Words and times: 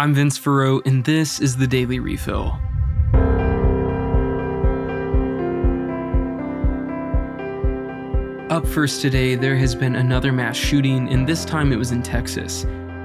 I'm 0.00 0.14
Vince 0.14 0.38
Furrow, 0.38 0.80
and 0.86 1.04
this 1.04 1.40
is 1.40 1.58
the 1.58 1.66
Daily 1.66 2.00
Refill. 2.00 2.58
Up 8.48 8.66
first 8.66 9.02
today, 9.02 9.34
there 9.34 9.56
has 9.56 9.74
been 9.74 9.96
another 9.96 10.32
mass 10.32 10.56
shooting, 10.56 11.10
and 11.10 11.26
this 11.26 11.44
time 11.44 11.70
it 11.70 11.76
was 11.76 11.92
in 11.92 12.02
Texas. 12.02 12.62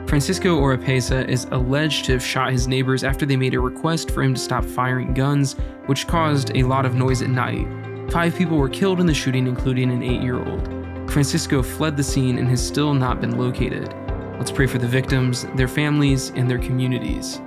Francisco 0.07 0.57
Oropeza 0.57 1.27
is 1.27 1.47
alleged 1.51 2.05
to 2.05 2.13
have 2.13 2.23
shot 2.23 2.53
his 2.53 2.65
neighbors 2.65 3.03
after 3.03 3.25
they 3.25 3.35
made 3.35 3.55
a 3.55 3.59
request 3.59 4.12
for 4.12 4.23
him 4.23 4.33
to 4.33 4.39
stop 4.39 4.63
firing 4.63 5.13
guns, 5.13 5.57
which 5.87 6.07
caused 6.07 6.55
a 6.55 6.63
lot 6.63 6.85
of 6.85 6.96
noise 6.96 7.21
at 7.21 7.29
night. 7.29 7.67
Five 8.09 8.37
people 8.37 8.55
were 8.55 8.69
killed 8.69 9.01
in 9.01 9.05
the 9.05 9.13
shooting, 9.13 9.47
including 9.47 9.91
an 9.91 10.01
eight 10.01 10.21
year 10.21 10.37
old. 10.41 10.69
Francisco 11.12 11.62
fled 11.62 11.97
the 11.97 12.03
scene 12.03 12.37
and 12.37 12.47
has 12.47 12.65
still 12.65 12.93
not 12.93 13.19
been 13.19 13.37
located. 13.37 13.93
Let's 14.38 14.52
pray 14.52 14.67
for 14.67 14.78
the 14.78 14.88
victims, 14.88 15.46
their 15.56 15.67
families, 15.67 16.31
and 16.35 16.49
their 16.49 16.59
communities. 16.59 17.41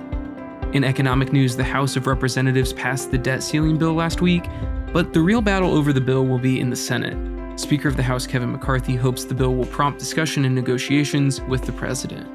In 0.73 0.83
economic 0.83 1.31
news, 1.31 1.55
the 1.55 1.63
House 1.63 1.95
of 1.95 2.07
Representatives 2.07 2.73
passed 2.73 3.11
the 3.11 3.17
debt 3.17 3.43
ceiling 3.43 3.77
bill 3.77 3.93
last 3.93 4.21
week, 4.21 4.45
but 4.91 5.13
the 5.13 5.21
real 5.21 5.41
battle 5.41 5.75
over 5.75 5.93
the 5.93 6.01
bill 6.01 6.25
will 6.25 6.39
be 6.39 6.59
in 6.59 6.69
the 6.69 6.75
Senate. 6.75 7.17
Speaker 7.59 7.87
of 7.87 7.95
the 7.95 8.03
House 8.03 8.25
Kevin 8.25 8.51
McCarthy 8.51 8.95
hopes 8.95 9.23
the 9.23 9.35
bill 9.35 9.53
will 9.55 9.65
prompt 9.67 9.99
discussion 9.99 10.45
and 10.45 10.55
negotiations 10.55 11.41
with 11.41 11.63
the 11.63 11.71
president. 11.71 12.27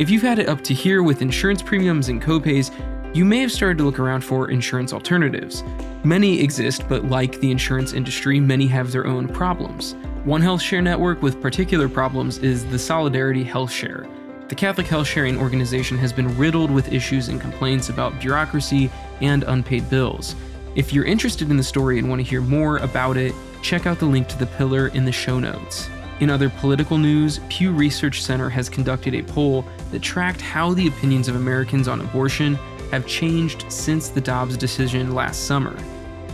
If 0.00 0.10
you've 0.10 0.22
had 0.22 0.38
it 0.38 0.48
up 0.48 0.62
to 0.64 0.74
here 0.74 1.02
with 1.02 1.22
insurance 1.22 1.62
premiums 1.62 2.08
and 2.08 2.20
copays, 2.20 2.70
you 3.14 3.24
may 3.24 3.38
have 3.38 3.52
started 3.52 3.78
to 3.78 3.84
look 3.84 3.98
around 3.98 4.22
for 4.22 4.50
insurance 4.50 4.92
alternatives. 4.92 5.62
Many 6.04 6.40
exist, 6.42 6.88
but 6.88 7.04
like 7.04 7.40
the 7.40 7.50
insurance 7.50 7.92
industry, 7.92 8.40
many 8.40 8.66
have 8.66 8.92
their 8.92 9.06
own 9.06 9.28
problems. 9.28 9.94
One 10.26 10.42
health 10.42 10.60
share 10.60 10.82
network 10.82 11.22
with 11.22 11.40
particular 11.40 11.88
problems 11.88 12.38
is 12.38 12.66
the 12.66 12.80
Solidarity 12.80 13.44
Health 13.44 13.70
Share. 13.70 14.08
The 14.48 14.56
Catholic 14.56 14.88
Health 14.88 15.06
Sharing 15.06 15.38
Organization 15.38 15.96
has 15.98 16.12
been 16.12 16.36
riddled 16.36 16.68
with 16.68 16.92
issues 16.92 17.28
and 17.28 17.40
complaints 17.40 17.90
about 17.90 18.18
bureaucracy 18.18 18.90
and 19.20 19.44
unpaid 19.44 19.88
bills. 19.88 20.34
If 20.74 20.92
you're 20.92 21.04
interested 21.04 21.48
in 21.48 21.56
the 21.56 21.62
story 21.62 22.00
and 22.00 22.08
want 22.08 22.18
to 22.18 22.28
hear 22.28 22.40
more 22.40 22.78
about 22.78 23.16
it, 23.16 23.36
check 23.62 23.86
out 23.86 24.00
the 24.00 24.06
link 24.06 24.26
to 24.26 24.36
the 24.36 24.46
pillar 24.46 24.88
in 24.88 25.04
the 25.04 25.12
show 25.12 25.38
notes. 25.38 25.88
In 26.18 26.28
other 26.28 26.50
political 26.50 26.98
news, 26.98 27.38
Pew 27.48 27.70
Research 27.70 28.20
Center 28.20 28.48
has 28.48 28.68
conducted 28.68 29.14
a 29.14 29.22
poll 29.22 29.64
that 29.92 30.02
tracked 30.02 30.40
how 30.40 30.74
the 30.74 30.88
opinions 30.88 31.28
of 31.28 31.36
Americans 31.36 31.86
on 31.86 32.00
abortion 32.00 32.56
have 32.90 33.06
changed 33.06 33.64
since 33.70 34.08
the 34.08 34.20
Dobbs 34.20 34.56
decision 34.56 35.14
last 35.14 35.44
summer. 35.44 35.76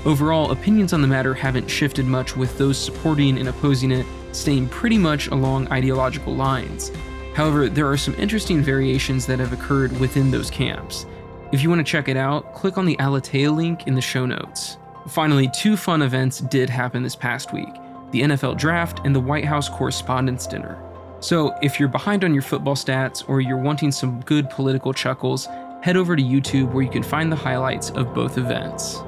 Overall, 0.05 0.51
opinions 0.51 0.93
on 0.93 1.01
the 1.01 1.07
matter 1.07 1.33
haven't 1.33 1.71
shifted 1.71 2.07
much, 2.07 2.37
with 2.37 2.59
those 2.59 2.77
supporting 2.77 3.39
and 3.39 3.49
opposing 3.49 3.93
it 3.93 4.07
staying 4.33 4.69
pretty 4.69 4.99
much 4.99 5.29
along 5.29 5.69
ideological 5.69 6.35
lines. 6.35 6.91
However, 7.35 7.69
there 7.69 7.89
are 7.89 7.97
some 7.97 8.15
interesting 8.17 8.63
variations 8.63 9.27
that 9.27 9.39
have 9.39 9.53
occurred 9.53 9.99
within 10.01 10.31
those 10.31 10.51
camps. 10.51 11.07
If 11.53 11.63
you 11.63 11.69
want 11.69 11.87
to 11.87 11.91
check 11.91 12.09
it 12.09 12.17
out, 12.17 12.55
click 12.55 12.79
on 12.79 12.85
the 12.85 12.97
Aleteia 12.97 13.55
link 13.55 13.87
in 13.87 13.95
the 13.95 14.01
show 14.01 14.27
notes. 14.27 14.77
Finally, 15.09 15.51
two 15.55 15.77
fun 15.77 16.03
events 16.03 16.41
did 16.41 16.69
happen 16.69 17.03
this 17.03 17.17
past 17.17 17.53
week 17.53 17.75
the 18.11 18.23
NFL 18.23 18.59
Draft 18.59 19.01
and 19.07 19.15
the 19.15 19.21
White 19.21 19.45
House 19.45 19.71
Correspondents' 19.71 20.47
Dinner. 20.47 20.79
So, 21.21 21.57
if 21.63 21.79
you're 21.81 21.89
behind 21.89 22.25
on 22.25 22.35
your 22.35 22.43
football 22.43 22.75
stats 22.75 23.27
or 23.27 23.41
you're 23.41 23.57
wanting 23.57 23.91
some 23.91 24.21
good 24.23 24.51
political 24.51 24.93
chuckles, 24.93 25.47
head 25.81 25.97
over 25.97 26.15
to 26.15 26.23
YouTube 26.23 26.73
where 26.73 26.85
you 26.85 26.91
can 26.91 27.03
find 27.03 27.33
the 27.33 27.37
highlights 27.37 27.91
of 27.91 28.13
both 28.13 28.37
events. 28.37 29.03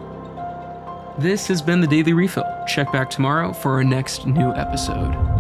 This 1.17 1.47
has 1.47 1.63
been 1.63 1.81
the 1.81 1.87
Daily 1.87 2.13
Refill. 2.13 2.45
Check 2.67 2.91
back 2.91 3.09
tomorrow 3.09 3.53
for 3.53 3.71
our 3.71 3.85
next 3.85 4.27
new 4.27 4.53
episode. 4.55 5.34